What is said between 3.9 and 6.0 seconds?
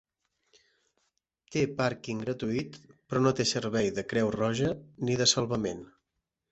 de creu roja ni de salvament.